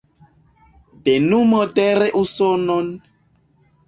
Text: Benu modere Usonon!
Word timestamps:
Benu 1.09 1.41
modere 1.49 2.07
Usonon! 2.21 2.89